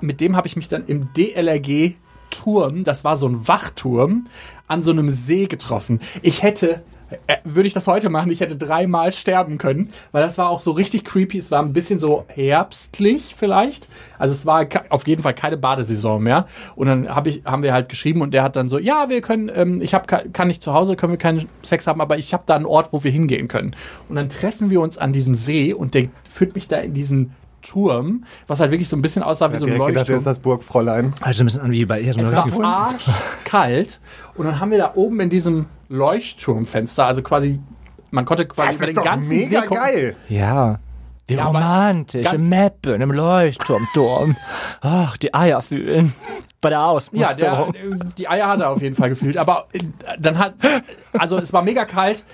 [0.00, 1.94] mit dem habe ich mich dann im DLRG
[2.34, 4.26] Turm, das war so ein Wachturm,
[4.66, 6.00] an so einem See getroffen.
[6.22, 6.82] Ich hätte,
[7.26, 10.60] äh, würde ich das heute machen, ich hätte dreimal sterben können, weil das war auch
[10.60, 11.38] so richtig creepy.
[11.38, 13.88] Es war ein bisschen so herbstlich vielleicht.
[14.18, 16.46] Also es war auf jeden Fall keine Badesaison mehr.
[16.76, 19.20] Und dann hab ich, haben wir halt geschrieben und der hat dann so, ja, wir
[19.20, 22.18] können, ähm, ich hab, ka- kann nicht zu Hause, können wir keinen Sex haben, aber
[22.18, 23.76] ich habe da einen Ort, wo wir hingehen können.
[24.08, 27.32] Und dann treffen wir uns an diesem See und der führt mich da in diesen
[27.64, 30.14] Turm, was halt wirklich so ein bisschen aussah wie Ich so ein direkt gedacht, Leuchtturm.
[30.16, 31.12] das ist das Burgfräulein.
[31.20, 34.00] Also ein bisschen an wie bei so Es war arschkalt
[34.36, 37.60] und dann haben wir da oben in diesem Leuchtturmfenster, also quasi,
[38.10, 39.82] man konnte quasi Das über ist den doch ganzen mega See gucken.
[39.82, 40.16] geil.
[40.28, 40.78] Ja.
[41.26, 42.30] Wie Ja, romantisch.
[42.32, 44.36] Im Meppen, im Leuchtturmturm.
[44.82, 46.12] Ach, die Eier fühlen.
[46.60, 47.72] Bei der Ja, Ausmusterung.
[47.72, 49.80] der, die Eier hat er auf jeden Fall gefühlt, aber äh,
[50.18, 50.54] dann hat,
[51.12, 52.24] also es war mega kalt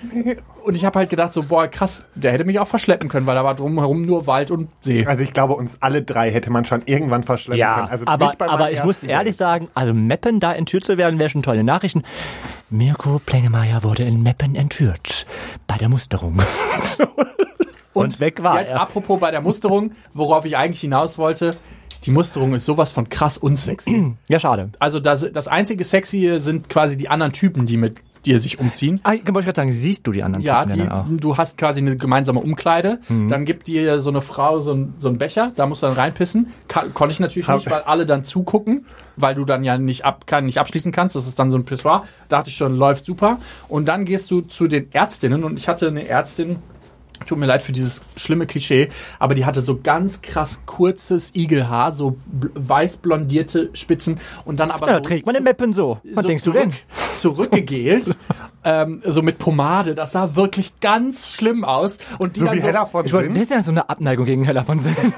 [0.63, 3.35] und ich habe halt gedacht so, boah krass, der hätte mich auch verschleppen können, weil
[3.35, 5.05] da war drumherum nur Wald und See.
[5.05, 7.87] Also ich glaube, uns alle drei hätte man schon irgendwann verschleppen ja, können.
[7.89, 11.43] Also aber, aber ich muss ehrlich sagen, also Meppen da entführt zu werden, wäre schon
[11.43, 12.03] tolle Nachrichten.
[12.69, 15.25] Mirko Plengemeier wurde in Meppen entführt.
[15.67, 16.37] Bei der Musterung.
[17.93, 18.81] Und, weg war Jetzt er.
[18.81, 21.57] apropos bei der Musterung, worauf ich eigentlich hinaus wollte,
[22.05, 24.15] die Musterung ist sowas von krass unsexy.
[24.27, 24.69] Ja, schade.
[24.79, 28.99] Also das, das einzige Sexy sind quasi die anderen Typen, die mit dir sich umziehen.
[29.03, 31.05] Ah, ich wollte gerade sagen, siehst du die anderen Ja, Typen die, dann auch?
[31.05, 31.19] Mhm.
[31.19, 32.99] du hast quasi eine gemeinsame Umkleide.
[33.27, 35.95] Dann gibt dir so eine Frau so, ein, so einen Becher, da musst du dann
[35.95, 36.47] reinpissen.
[36.67, 38.85] Konnte ich natürlich nicht, weil alle dann zugucken,
[39.17, 41.15] weil du dann ja nicht, ab, kann, nicht abschließen kannst.
[41.15, 42.03] Das ist dann so ein Pissoir.
[42.29, 43.39] Da dachte ich schon, läuft super.
[43.67, 46.57] Und dann gehst du zu den Ärztinnen und ich hatte eine Ärztin,
[47.25, 51.91] Tut mir leid für dieses schlimme Klischee, aber die hatte so ganz krass kurzes Igelhaar,
[51.91, 52.17] so
[52.55, 55.99] weiß blondierte Spitzen und dann aber Ja, so, trägt man in Meppen so.
[56.13, 56.73] Was so denkst du zurück, denn?
[57.17, 58.15] Zurückgegelt,
[58.63, 59.93] ähm, so mit Pomade.
[59.95, 61.99] Das sah wirklich ganz schlimm aus.
[62.17, 63.43] Und die So dann wie so, Hella von Ich wollte, das Sinn.
[63.43, 64.95] ist ja so eine Abneigung gegen Hella von Sinn.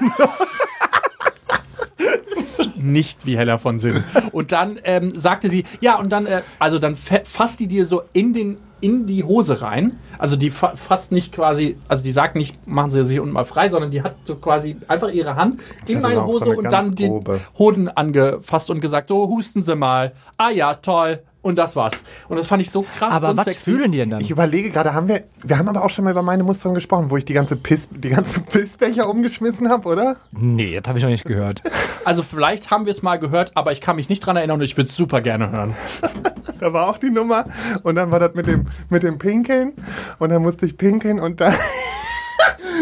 [2.76, 4.04] nicht wie Hella von Sinn.
[4.32, 7.86] Und dann ähm, sagte sie, ja, und dann, äh, also dann fa- fasst die dir
[7.86, 9.98] so in den in die Hose rein.
[10.18, 13.46] Also die fa fasst nicht quasi, also die sagt nicht, machen Sie sich unten mal
[13.46, 15.56] frei, sondern die hat so quasi einfach ihre Hand
[15.88, 17.40] in meine so Hose eine und dann den grobe.
[17.58, 20.12] Hoden angefasst und gesagt, so husten Sie mal.
[20.36, 21.22] Ah ja, toll.
[21.44, 22.04] Und das war's.
[22.28, 23.70] Und das fand ich so krass Aber und was sexy.
[23.70, 24.20] fühlen die denn dann?
[24.20, 27.10] Ich überlege gerade, haben wir, wir haben aber auch schon mal über meine Musterung gesprochen,
[27.10, 30.16] wo ich die ganze Piss, die ganzen Pissbecher umgeschmissen habe, oder?
[30.32, 31.62] Nee, das habe ich noch nicht gehört.
[32.06, 34.64] Also vielleicht haben wir es mal gehört, aber ich kann mich nicht dran erinnern und
[34.64, 35.74] ich würde es super gerne hören.
[36.60, 37.46] Da war auch die Nummer
[37.82, 39.72] und dann war das mit dem mit dem Pinkeln
[40.18, 41.54] und dann musste ich pinkeln und dann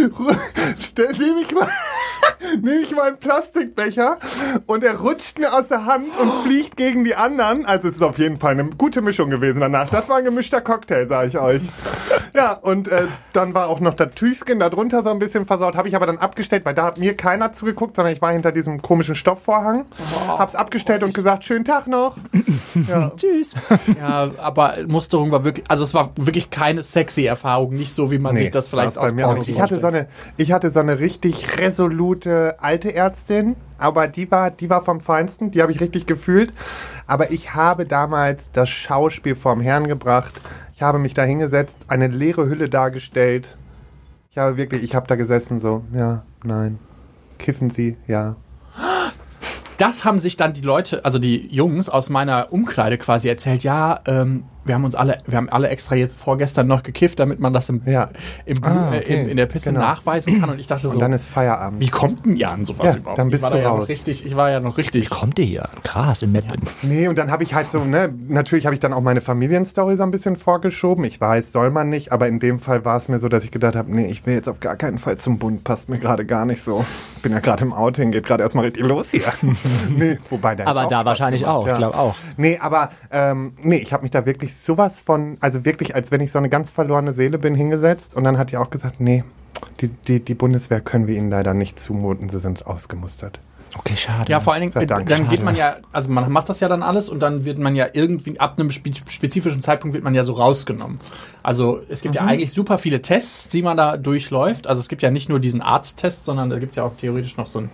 [1.18, 1.68] nehme ich mal
[2.62, 4.18] nehme ich mal einen Plastikbecher
[4.66, 7.64] und er rutscht mir aus der Hand und fliegt gegen die anderen.
[7.66, 9.88] Also es ist auf jeden Fall eine gute Mischung gewesen danach.
[9.90, 11.62] Das war ein gemischter Cocktail, sage ich euch.
[12.34, 15.76] Ja, und äh, dann war auch noch das Tüchskin da drunter so ein bisschen versaut.
[15.76, 18.52] Habe ich aber dann abgestellt, weil da hat mir keiner zugeguckt, sondern ich war hinter
[18.52, 19.86] diesem komischen Stoffvorhang.
[20.28, 22.16] Hab's abgestellt und gesagt, schönen Tag noch.
[22.88, 23.12] Ja.
[23.16, 23.54] Tschüss.
[23.98, 28.18] Ja, aber Musterung war wirklich, also es war wirklich keine sexy Erfahrung, nicht so, wie
[28.18, 28.96] man sich das vielleicht
[29.46, 29.51] nicht.
[29.52, 34.50] Ich hatte so eine, ich hatte so eine richtig resolute alte Ärztin, aber die war,
[34.50, 36.52] die war vom Feinsten, die habe ich richtig gefühlt.
[37.06, 40.40] Aber ich habe damals das Schauspiel vorm Herrn gebracht.
[40.74, 43.56] Ich habe mich da hingesetzt, eine leere Hülle dargestellt.
[44.30, 46.78] Ich habe wirklich, ich habe da gesessen so, ja, nein.
[47.38, 48.36] Kiffen Sie, ja.
[49.78, 54.00] das haben sich dann die Leute, also die Jungs aus meiner Umkleide quasi erzählt, ja,
[54.06, 57.52] ähm, wir haben uns alle, wir haben alle extra jetzt vorgestern noch gekifft, damit man
[57.52, 58.08] das im, Ja.
[58.44, 59.22] im Ah, äh, okay.
[59.22, 59.80] in, in der Pisse Genau.
[59.80, 60.50] nachweisen kann.
[60.50, 61.80] Und ich dachte so, Und dann ist Feierabend.
[61.80, 63.18] wie kommt denn ihr an sowas Ja, überhaupt?
[63.18, 63.80] dann bist ich war du da ja raus.
[63.80, 65.10] noch richtig, ich war ja noch richtig.
[65.10, 65.68] Kommt ihr hier?
[65.82, 66.60] Krass, in Meppen.
[66.82, 69.96] Nee, und dann habe ich halt so, ne, natürlich habe ich dann auch meine Familienstory
[69.96, 71.04] so ein bisschen vorgeschoben.
[71.04, 73.50] Ich weiß, soll man nicht, aber in dem Fall war es mir so, dass ich
[73.50, 76.24] gedacht habe, nee, ich will jetzt auf gar keinen Fall zum Bund, passt mir gerade
[76.24, 76.84] gar nicht so.
[77.22, 79.22] Bin ja gerade im Outing, geht gerade erstmal richtig los hier.
[79.90, 82.14] nee, wobei der Aber da Spaß wahrscheinlich gemacht, auch, ich glaub auch.
[82.36, 86.20] Nee, aber ähm, nee, ich habe mich da wirklich sowas von, also wirklich, als wenn
[86.20, 89.24] ich so eine ganz verlorene Seele bin, hingesetzt und dann hat die auch gesagt, nee,
[89.80, 93.38] die, die, die Bundeswehr können wir ihnen leider nicht zumuten, sie sind ausgemustert.
[93.78, 94.30] Okay, schade.
[94.30, 95.44] Ja, vor allen Dingen, äh, dann geht Schade.
[95.44, 98.38] man ja, also man macht das ja dann alles und dann wird man ja irgendwie,
[98.38, 100.98] ab einem spe spezifischen Zeitpunkt wird man ja so rausgenommen.
[101.42, 104.66] Also es gibt ja eigentlich super viele Tests, die man da durchläuft.
[104.66, 107.38] Also es gibt ja nicht nur diesen Arzttest, sondern da gibt es ja auch theoretisch
[107.38, 107.70] noch so ein,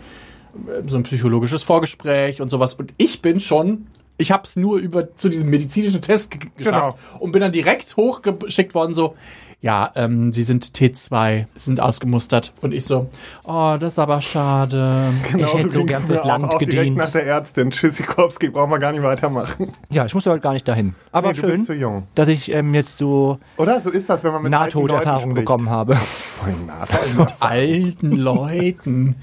[0.68, 2.74] äh, so ein psychologisches Vorgespräch und sowas.
[2.74, 3.88] Und ich bin schon,
[4.18, 7.96] ich habe es nur über zu diesem medizinischen Test ge geschafft und bin dann direkt
[7.96, 9.14] hochgeschickt worden, so,
[9.60, 12.52] ja, ähm, sie sind T2, sie sind ausgemustert.
[12.60, 13.10] Und ich so,
[13.44, 15.12] oh, das ist aber schade.
[15.32, 16.96] Genau, hätte so gern fürs auch, Land auch direkt gedient.
[16.96, 17.70] nach der Ärztin.
[17.72, 19.72] Tschüssikowski, brauchen wir gar nicht weitermachen.
[19.90, 20.94] Ja, ich musste heute gar nicht dahin.
[21.10, 22.04] Aber Nee, du schön, bist zu jung.
[22.14, 23.80] dass ich ähm, jetzt so Oder?
[23.80, 25.96] So ist das, wenn man mit alten Leuten Nahtoderfahrung bekommen habe.
[25.96, 27.18] Voll Nahtoderfahrung.
[27.24, 29.16] mit alten Leuten.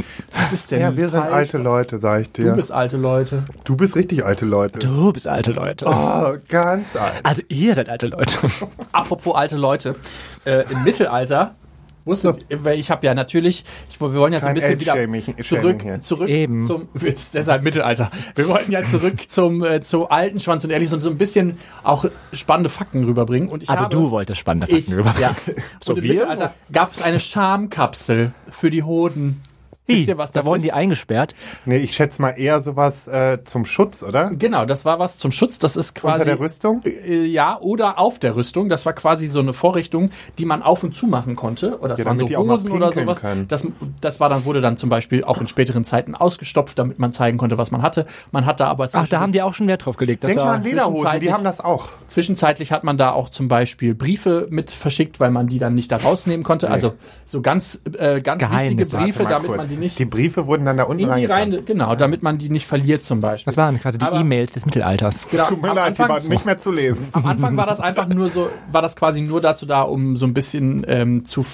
[0.46, 2.52] Was ist denn Ja, wir sind alte Leute, sag ich dir.
[2.52, 3.46] Du bist alte Leute.
[3.64, 4.80] Du bist richtig alte Leute.
[4.80, 5.86] Du bist alte Leute.
[5.88, 7.14] Oh, ganz alt.
[7.24, 8.38] Also ihr seid alte Leute.
[8.92, 9.96] Apropos alte Leute.
[10.46, 11.56] Äh, Im Mittelalter
[12.06, 14.96] wusstet ihr, weil ich habe ja natürlich, ich, wir wollen ja so ein bisschen wieder
[15.44, 16.66] zurück, zurück Eben.
[16.68, 18.12] zum, jetzt, deshalb Mittelalter.
[18.36, 21.58] Wir wollten ja zurück zum, äh, zum alten Schwanz und ehrlich so, so ein bisschen
[21.84, 23.50] auch spannende Fakten rüberbringen.
[23.50, 25.16] Und ich Also habe, du wolltest spannende ich, Fakten rüber.
[25.20, 25.36] ja.
[25.84, 26.14] So und im wir?
[26.14, 29.42] Mittelalter gab es eine Schamkapsel für die Hoden.
[29.88, 29.98] Wie?
[30.00, 30.66] Wisst ihr, was da das wurden ist?
[30.66, 31.36] die eingesperrt.
[31.66, 34.32] Nee, ich schätze mal eher sowas äh, zum Schutz, oder?
[34.32, 35.60] Genau, das war was zum Schutz.
[35.60, 36.82] Das ist quasi Unter der Rüstung?
[36.86, 38.68] Äh, ja, oder auf der Rüstung.
[38.70, 41.78] Das war quasi so eine Vorrichtung, die man auf und zu machen konnte.
[41.80, 43.22] Oder das Ja, waren damit so Hosen oder sowas.
[43.22, 43.48] können.
[43.48, 43.66] Das,
[44.02, 47.38] das war dann, wurde dann zum Beispiel auch in späteren Zeiten ausgestopft, damit man zeigen
[47.38, 48.06] konnte, was man hatte.
[48.32, 50.24] Man hat da aber Ach, da haben die auch schon Wert drauf gelegt.
[50.24, 51.90] Denk da- mal an Lederhosen, die zwischenzeitlich- haben das auch.
[52.08, 55.92] Zwischenzeitlich hat man da auch zum Beispiel Briefe mit verschickt, weil man die dann nicht
[55.92, 56.72] da rausnehmen konnte.
[56.72, 56.94] Also
[57.26, 59.58] so ganz, äh, ganz wichtige Briefe, damit kurz.
[59.58, 62.38] man die nicht Die Briefe wurden dann da unten in die rein, genau, damit man
[62.38, 63.52] die nicht verliert zum Beispiel.
[63.52, 65.28] Das waren quasi die E-Mails des Mittelalters.
[65.30, 67.08] Genau, Tut mir leid, die Anfang- waren nicht mehr zu lesen.
[67.14, 70.26] Am Anfang war das einfach nur so, war das quasi nur dazu da, um so
[70.26, 71.46] ein bisschen ähm, zu,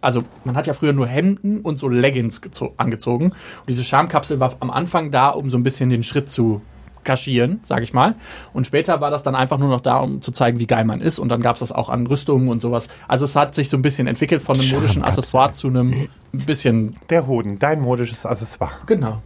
[0.00, 3.26] also man hat ja früher nur Hemden und so Leggings gezo- angezogen.
[3.26, 3.34] Und
[3.68, 6.60] diese Schamkapsel war am Anfang da, um so ein bisschen den Schritt zu
[7.06, 8.14] kaschieren, sage ich mal.
[8.52, 11.00] Und später war das dann einfach nur noch da, um zu zeigen, wie geil man
[11.00, 11.18] ist.
[11.18, 12.88] Und dann gab es das auch an Rüstungen und sowas.
[13.08, 15.02] Also es hat sich so ein bisschen entwickelt von einem modischen.
[15.02, 18.72] Accessoire zu einem bisschen, Der Hoden, dein modisches Accessoire.
[18.84, 19.22] genau.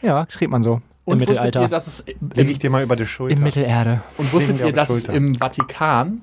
[0.00, 0.74] Ja, schrieb man so.
[1.06, 1.60] Im Und wusstet Mittelalter.
[1.62, 3.36] ihr, dass es Leg im, ich dir mal über die Schulter.
[3.36, 4.00] in Mittelerde.
[4.18, 6.20] und wusstet ihr, dass es im Vatikan,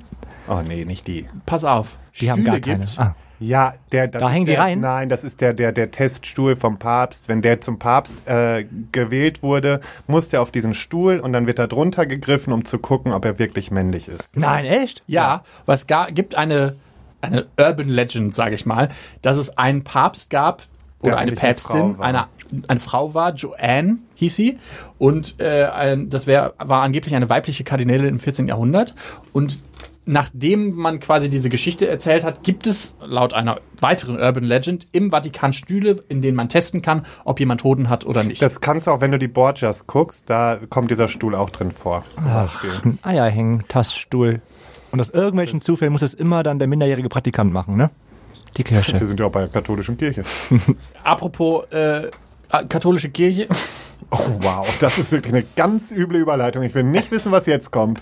[0.48, 1.28] oh nee, nicht die.
[1.46, 2.80] pass auf, Die haben gar keine.
[2.86, 3.16] gibt, Ah.
[3.40, 4.80] Ja, der, das Da hängen die der, rein?
[4.80, 7.28] Nein, das ist der, der, der Teststuhl vom Papst.
[7.28, 11.60] Wenn der zum Papst äh, gewählt wurde, muss der auf diesen Stuhl und dann wird
[11.60, 14.36] da drunter gegriffen, um zu gucken, ob er wirklich männlich ist.
[14.38, 15.04] Nein, echt?
[15.08, 16.76] Ja, weil es ga, gibt eine,
[17.22, 18.90] eine Urban Legend, sage ich mal,
[19.22, 20.64] dass es einen Papst gab
[21.02, 22.06] oder Der eine Päpstin, Frau war.
[22.06, 22.26] eine,
[22.68, 24.60] eine Frau war, Joanne hieß sie,
[24.98, 28.48] und äh, ein, das wär, war angeblich eine weibliche Kardinäle im 14.
[28.48, 28.96] Jahrhundert.
[29.34, 29.62] Und
[30.06, 35.10] nachdem man quasi diese Geschichte erzählt hat, gibt es laut einer weiteren Urban Legend im
[35.10, 38.42] Vatikan Stühle, in denen man testen kann, ob jemand Hoden hat oder nicht.
[38.42, 41.72] Das kannst du auch, wenn du die Borgias guckst, da kommt dieser Stuhl auch drin
[41.72, 42.04] vor.
[42.16, 42.72] Beispiel.
[42.84, 44.42] Ein Eierhängen, Taststuhl.
[44.92, 47.90] Und aus irgendwelchen Zufällen muss es immer dann der minderjährige Praktikant machen, ne?
[48.56, 49.06] Die Wir Kirche.
[49.06, 50.24] sind ja auch bei der katholischen Kirche.
[51.04, 52.10] Apropos äh,
[52.50, 53.48] katholische Kirche.
[54.12, 56.64] Oh wow, das ist wirklich eine ganz üble Überleitung.
[56.64, 58.02] Ich will nicht wissen, was jetzt kommt.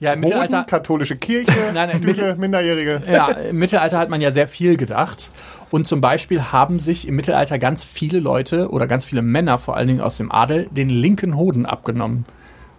[0.00, 3.02] Ja, im Boden, Mittelalter katholische Kirche, Nein, im Stühle, Minderjährige.
[3.10, 5.30] Ja, im Mittelalter hat man ja sehr viel gedacht.
[5.70, 9.76] Und zum Beispiel haben sich im Mittelalter ganz viele Leute oder ganz viele Männer, vor
[9.76, 12.24] allen Dingen aus dem Adel, den linken Hoden abgenommen.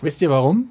[0.02, 0.70] Wisst ihr warum?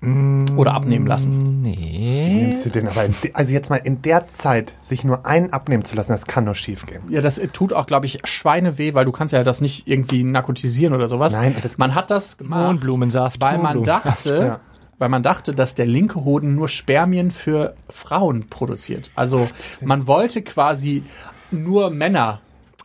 [0.00, 1.60] Oder abnehmen lassen.
[1.62, 2.28] Nee.
[2.42, 5.52] Nimmst du den aber, in de, also jetzt mal in der Zeit, sich nur einen
[5.52, 7.02] abnehmen zu lassen, das kann nur schief gehen.
[7.08, 10.94] Ja, das tut auch, glaube ich, Schweineweh, weil du kannst ja das nicht irgendwie narkotisieren
[10.94, 11.32] oder sowas.
[11.32, 13.40] Nein, das- man hat das gemacht, Mohnblumensaft.
[13.40, 14.60] weil man dachte, Ja.
[14.98, 19.10] weil man dachte, dass der linke Hoden nur Spermien für Frauen produziert.
[19.16, 19.48] Also
[19.84, 21.02] man wollte quasi
[21.50, 22.40] nur Männer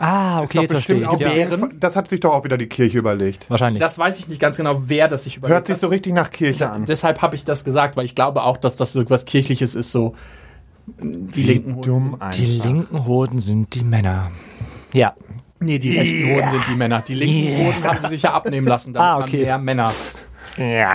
[0.05, 1.07] Ah, Ist okay, doch jetzt verstehe bestimmt ich.
[1.07, 1.29] auch Ja.
[1.33, 1.79] Bären.
[1.79, 3.49] Das hat sich doch auch wieder die Kirche überlegt.
[3.49, 3.79] Wahrscheinlich.
[3.81, 6.29] Das weiß ich nicht ganz genau, wer das sich überlegt Hört sich so richtig nach
[6.31, 6.85] Kirche an.
[6.85, 9.91] Deshalb habe ich das gesagt, weil ich glaube auch, dass das so etwas Kirchliches ist,
[9.91, 10.13] so
[10.99, 11.81] die linken Hoden.
[11.81, 12.65] Dumm die einfach.
[12.65, 14.31] linken Hoden sind die Männer.
[14.93, 15.13] Ja.
[15.59, 17.01] Nee, die rechten Hoden sind die Männer.
[17.07, 19.37] Die linken Hoden haben sie sich ja abnehmen lassen, damit Ah, okay.
[19.37, 19.91] man mehr Männer.
[20.57, 20.93] Ja,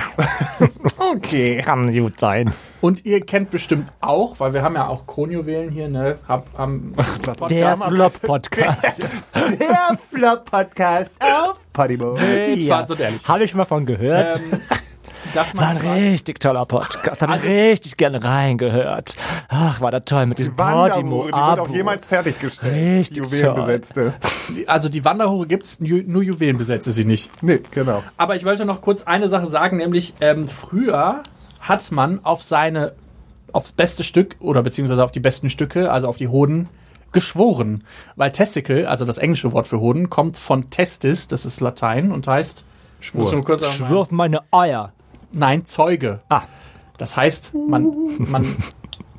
[1.14, 1.62] Okay.
[1.64, 2.52] kann gut sein.
[2.80, 6.18] Und ihr kennt bestimmt auch, weil wir haben ja auch Kronjuwelen hier, ne?
[6.28, 6.94] Hab, haben,
[7.50, 9.14] Der Flop-Podcast.
[9.34, 12.16] Der Flop-Podcast auf Podimo.
[12.16, 13.26] Schwarz und ehrlich.
[13.26, 14.36] Habe ich mal von gehört.
[14.36, 14.60] ähm,
[15.34, 17.22] dass war ein richtig toller Podcast.
[17.22, 19.16] Habe ich richtig gerne reingehört.
[19.48, 22.74] Ach, war das toll mit diesem Podimo die wird auch jemals fertiggestellt.
[22.74, 24.14] Richtig Juwelenbesetzte.
[24.66, 27.30] also die Wanderhure gibt's, nur Juwelen besetze sie nicht.
[27.42, 28.02] Nee, genau.
[28.16, 31.22] Aber ich wollte noch kurz eine Sache sagen, nämlich ähm, früher
[31.60, 32.92] hat man auf seine,
[33.52, 36.68] aufs beste Stück oder beziehungsweise auf die besten Stücke, also auf die Hoden,
[37.12, 37.84] geschworen.
[38.16, 42.26] Weil Testicle, also das englische Wort für Hoden, kommt von Testis, das ist Latein und
[42.26, 42.66] heißt
[43.00, 43.30] Schwur.
[43.30, 44.92] Schwör auf meine Eier.
[45.32, 46.20] Nein, Zeuge.
[46.28, 46.42] Ah.
[46.96, 48.56] Das heißt, man, man,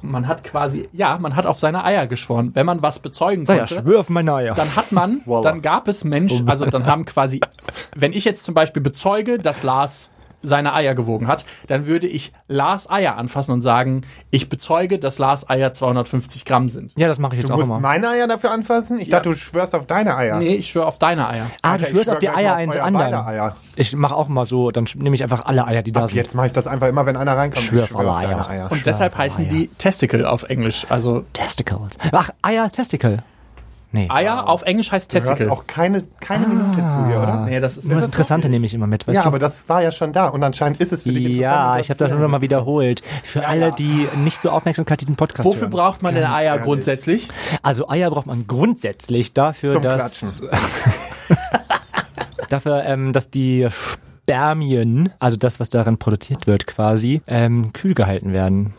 [0.02, 2.52] man hat quasi, ja, man hat auf seine Eier geschworen.
[2.54, 4.54] Wenn man was bezeugen konnte, schwör auf meine Eier.
[4.54, 5.42] dann hat man, Voila.
[5.42, 7.40] dann gab es Menschen, also dann haben quasi,
[7.96, 10.10] wenn ich jetzt zum Beispiel bezeuge, dass Lars
[10.42, 15.18] seine Eier gewogen hat, dann würde ich Lars Eier anfassen und sagen, ich bezeuge, dass
[15.20, 16.94] Lars Eier 250 Gramm sind.
[16.98, 17.80] Ja, das mache ich jetzt Du auch musst immer.
[17.80, 19.00] meine Eier dafür anfassen?
[19.00, 20.38] Ich dachte, du schwörst auf deine Eier.
[20.38, 21.48] Nee, ich schwöre auf deine Eier.
[21.62, 23.14] Ah, Alter, du schwörst schwör auf die Eier eines anderen.
[23.14, 23.56] Eier.
[23.76, 26.18] Ich mache auch mal so, dann nehme ich einfach alle Eier, die da Ab sind.
[26.18, 27.66] jetzt mache ich das einfach immer, wenn einer reinkommt.
[27.66, 28.50] Schwör Ich auf alle auf deine Eier.
[28.50, 28.72] Eier.
[28.72, 30.86] Und deshalb heißen die Testicle auf Englisch.
[30.90, 31.98] Also Testicles.
[32.12, 33.24] Ach, Eier ist Testicle.
[33.92, 34.08] Nee.
[34.10, 35.52] Eier auf Englisch heißt Du hörst Testicle.
[35.52, 37.46] auch keine, keine Minute zu hier, oder?
[37.48, 39.28] Nee, das ist, Nur das Interessante nehme ich immer mit, weißt Ja, du?
[39.30, 41.42] aber das war ja schon da und anscheinend ist es für dich interessant.
[41.42, 43.02] ja, ich habe das nur noch mal wiederholt.
[43.24, 45.70] Für alle, die nicht so Aufmerksamkeit diesen Podcast Wofür hören.
[45.72, 46.66] braucht man denn Eier ehrlich.
[46.66, 47.28] grundsätzlich?
[47.64, 50.44] Also Eier braucht man grundsätzlich dafür, Zum dass
[52.50, 58.34] dafür, ähm, dass die Spermien, also das, was darin produziert wird, quasi ähm, kühl gehalten
[58.34, 58.74] werden,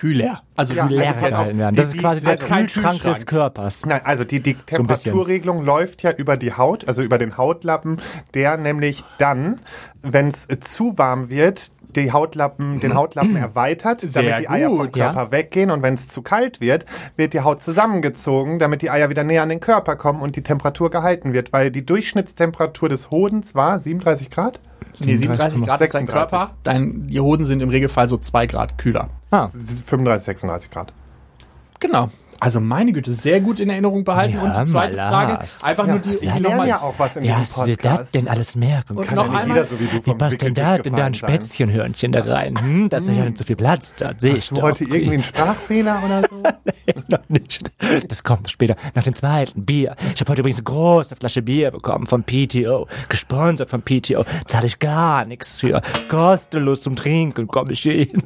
[0.00, 0.42] Kühler.
[0.56, 1.74] Also Ja, leer also gehalten werden.
[1.74, 3.26] die- Das ist die- quasi der also kein Kühlschrank des.
[3.26, 3.84] Körpers.
[3.84, 4.54] Nein, also die, die.
[4.54, 7.98] Temperaturregelung läuft ja über die Haut, also über den Hautlappen,
[8.32, 9.60] der nämlich dann,
[10.00, 14.78] wenn es zu warm wird, die Hautlappen, den Hautlappen erweitert, damit Sehr die Eier vom
[14.78, 14.92] gut.
[14.92, 19.10] Körper weggehen und wenn es zu kalt wird, wird die Haut zusammengezogen, damit die Eier
[19.10, 23.10] wieder näher an den Körper kommen und die Temperatur gehalten wird, weil die Durchschnittstemperatur des
[23.10, 24.60] Hodens war 37 Grad?
[25.00, 26.30] Nee, 37 Grad ist dein 36.
[26.30, 26.54] Körper.
[26.64, 29.08] Dein, die Hoden sind im Regelfall so 2 Grad kühler.
[29.30, 30.92] Ah, 35, 36 Grad.
[31.78, 32.10] Genau.
[32.40, 34.36] Also meine Güte, sehr gut in Erinnerung behalten.
[34.36, 35.50] Ja, und die zweite Malas.
[35.52, 37.56] Frage, einfach Ja, nur die, ich lerne nochmal- ja auch was in wie diesem hast
[37.58, 38.00] du dir Podcast.
[38.00, 39.16] das denn alles merken Und können?
[39.16, 40.94] noch Kann ja nicht einmal- jeder so wie du Wie vom passt denn da denn
[40.94, 41.14] dein durchgefallen sein.
[41.14, 42.54] Spätzchenhörnchen da rein?
[42.58, 44.62] Hm, das ist ja nicht so viel Platz, da sehe ich Hast du doch.
[44.62, 46.42] heute irgendwie einen Sprachfehler oder so?
[47.08, 47.70] noch nicht.
[48.08, 49.94] Das kommt später, nach dem zweiten Bier.
[50.14, 52.86] Ich habe heute übrigens eine große Flasche Bier bekommen vom PTO.
[53.10, 54.24] Gesponsert vom PTO.
[54.46, 55.82] Zahle ich gar nichts für.
[56.08, 58.22] Kostenlos zum Trinken komme ich hier hin.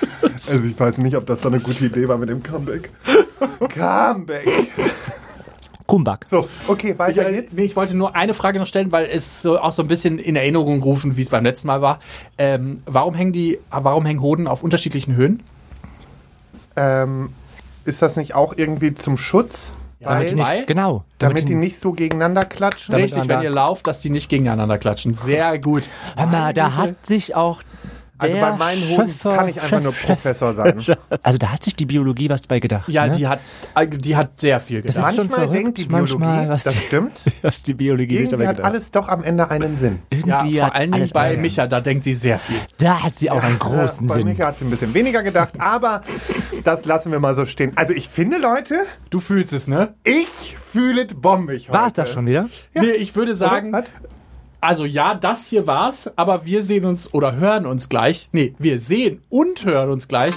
[0.34, 2.90] Also ich weiß nicht, ob das so eine gute Idee war mit dem Comeback.
[3.72, 4.48] Comeback.
[5.86, 6.24] Kumbak.
[6.28, 7.52] So, okay, weiter Ja, geht's.
[7.52, 10.18] nee, ich wollte nur eine Frage noch stellen, weil es so auch so ein bisschen
[10.18, 12.00] in Erinnerung rufen, wie es beim letzten Mal war.
[12.38, 15.42] Ähm, warum hängen die, warum hängen Hoden auf unterschiedlichen Höhen?
[16.76, 17.30] Ähm,
[17.84, 19.72] ist das nicht auch irgendwie zum Schutz?
[20.00, 21.04] Damit die nicht, genau.
[21.18, 22.92] Damit die nicht so gegeneinander klatschen?
[22.92, 25.14] Damit Richtig, wenn ihr lauft, dass die nicht gegeneinander klatschen.
[25.14, 25.88] Sehr gut.
[26.16, 27.62] Hör mal, da hat sich auch
[28.16, 30.84] Also der bei meinen Schöpfer- kann ich einfach nur Professor sein.
[31.22, 32.88] Also da hat sich die Biologie was bei gedacht.
[32.88, 33.16] Ja, ne?
[33.16, 33.40] die hat,
[33.74, 35.10] äh, die hat sehr viel Das gedacht.
[35.10, 37.12] ist schon Manchmal verrückt, denkt die Biologie, manchmal, was das die- stimmt.
[37.42, 39.98] was die Biologie sich dabei Irgendwie hat gedacht alles doch am Ende einen Sinn.
[40.12, 42.56] Ja, Irgendwie vor hat allen Dingen alles bei einen- Micha, da denkt sie sehr viel.
[42.78, 44.24] Da hat sie auch einen großen Äh, bei Sinn.
[44.28, 46.00] Micha hat sie ein bisschen weniger gedacht, aber
[46.62, 47.72] das lassen wir mal so stehen.
[47.76, 48.76] Also ich finde, Leute,
[49.10, 49.94] Du fühlst es, ne?
[50.04, 51.78] ich fühle es bombig heute.
[51.78, 52.48] War es das schon wieder?
[52.74, 53.84] Nee, ich würde sagen, Was?
[54.64, 58.28] Also ja, das hier war's, aber wir sehen uns oder hören uns gleich.
[58.32, 60.34] Nee, wir sehen und hören uns gleich.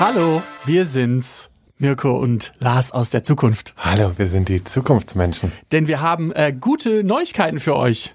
[0.00, 1.50] Hallo, wir sind's.
[1.78, 3.74] Mirko und Lars aus der Zukunft.
[3.76, 5.52] Hallo, wir sind die Zukunftsmenschen.
[5.72, 8.14] Denn wir haben äh, gute Neuigkeiten für euch.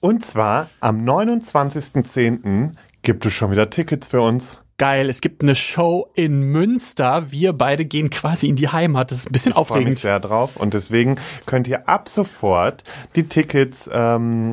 [0.00, 2.72] Und zwar am 29.10.
[3.00, 4.58] gibt es schon wieder Tickets für uns.
[4.78, 7.32] Geil, es gibt eine Show in Münster.
[7.32, 9.10] Wir beide gehen quasi in die Heimat.
[9.10, 9.98] Das ist ein bisschen Ich freue mich aufregend.
[9.98, 12.84] sehr drauf und deswegen könnt ihr ab sofort
[13.16, 14.52] die Tickets ähm,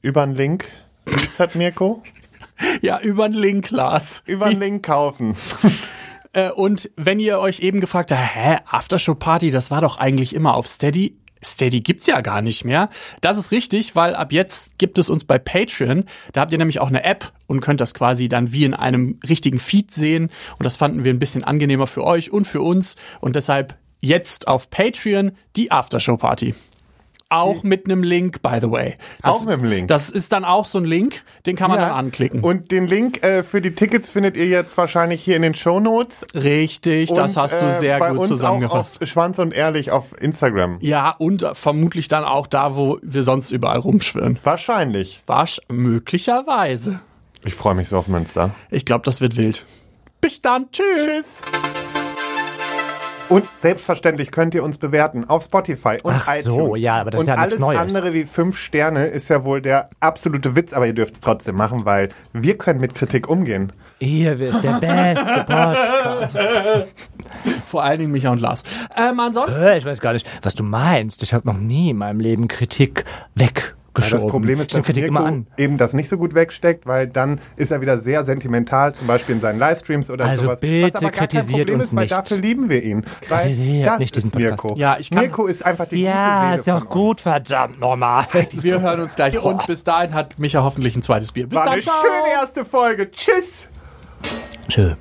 [0.00, 0.66] über einen Link,
[1.06, 2.02] ist das, Mirko?
[2.80, 4.22] Ja, über den Link, Lars.
[4.24, 5.34] Über einen Link kaufen.
[6.32, 10.32] Äh, und wenn ihr euch eben gefragt habt, hä, Aftershow Party, das war doch eigentlich
[10.32, 11.16] immer auf Steady.
[11.44, 12.88] Steady gibt's ja gar nicht mehr.
[13.20, 16.04] Das ist richtig, weil ab jetzt gibt es uns bei Patreon.
[16.32, 19.18] Da habt ihr nämlich auch eine App und könnt das quasi dann wie in einem
[19.28, 20.30] richtigen Feed sehen.
[20.58, 22.96] Und das fanden wir ein bisschen angenehmer für euch und für uns.
[23.20, 26.54] Und deshalb jetzt auf Patreon die Aftershow Party.
[27.32, 28.96] Auch mit einem Link, by the way.
[29.22, 29.88] Das, Auch mit einem Link?
[29.88, 31.88] Das ist dann auch so ein Link, den kann man Ja.
[31.88, 32.40] dann anklicken.
[32.44, 36.26] Und den Link äh, für die Tickets findet ihr jetzt wahrscheinlich hier in den Shownotes.
[36.34, 38.98] Richtig, das Und, hast du äh, sehr bei gut uns zusammengefasst.
[38.98, 40.78] Auch auf Schwanz und Ehrlich auf Instagram.
[40.80, 44.38] Ja, und vermutlich dann auch da, wo wir sonst überall rumschwirren.
[44.42, 45.22] Wahrscheinlich.
[45.26, 47.00] Wasch möglicherweise.
[47.44, 48.54] Ich freue mich so auf Münster.
[48.70, 49.64] Ich glaube, das wird wild.
[50.20, 50.66] Bis dann.
[50.70, 51.40] Tschüss.
[53.32, 56.44] Und selbstverständlich könnt ihr uns bewerten auf Spotify und Ach iTunes.
[56.44, 57.80] so, ja, aber das ist und ja alles nichts Neues.
[57.80, 61.56] andere wie fünf Sterne ist ja wohl der absolute Witz, aber ihr dürft es trotzdem
[61.56, 63.72] machen, weil wir können mit Kritik umgehen.
[64.00, 66.88] Ihr wisst, der beste Podcast.
[67.66, 68.62] Vor allen Dingen Micha und Lars.
[68.96, 69.66] Ähm, ansonsten.
[69.76, 71.22] Ich weiß gar nicht, was du meinst.
[71.22, 73.04] Ich habe noch nie in meinem Leben Kritik
[73.94, 74.18] weggeschoben.
[74.18, 75.46] Ja, das Problem ist, dass Mirko immer an.
[75.56, 79.34] eben das nicht so gut wegsteckt, weil dann ist er wieder sehr sentimental, zum Beispiel
[79.34, 80.60] in seinen Livestreams oder Also sowas.
[80.60, 82.12] bitte was aber gar kein kritisiert Problem uns ist, weil nicht.
[82.12, 83.04] dafür lieben wir ihn.
[83.28, 84.74] Weil Kritisiert das nicht diesen ist Mirko.
[84.76, 87.10] Ja, ich kann- Mirko ist einfach die Ja, gute ist Seele ja von auch gut,
[87.10, 87.22] uns.
[87.22, 88.26] verdammt normal.
[88.52, 89.38] Wir hören uns gleich.
[89.38, 91.46] Und bis dahin hat Micha hoffentlich ein zweites Bier.
[91.46, 91.74] Bis War dann.
[91.74, 91.94] eine ciao.
[92.02, 93.10] schöne erste Folge.
[93.10, 93.68] Tschüss.
[94.68, 94.96] Schön.